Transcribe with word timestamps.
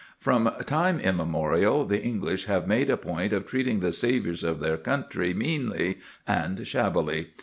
From 0.17 0.49
time 0.65 0.99
immemorial 0.99 1.85
the 1.85 2.01
English 2.01 2.45
have 2.45 2.65
made 2.67 2.89
a 2.89 2.97
point 2.97 3.33
of 3.33 3.45
treating 3.45 3.81
the 3.81 3.91
saviours 3.91 4.43
of 4.43 4.59
their 4.59 4.77
country 4.77 5.31
meanly 5.31 5.99
and 6.27 6.65
shabbily. 6.65 7.27